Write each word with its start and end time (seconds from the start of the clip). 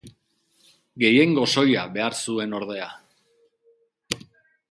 Gehiengo 1.03 1.43
soila 1.57 1.83
behar 1.97 2.17
zuen, 2.21 2.57
ordea. 2.61 2.87